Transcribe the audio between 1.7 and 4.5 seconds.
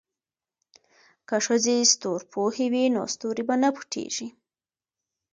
ستورپوهې وي نو ستوري به نه پټیږي.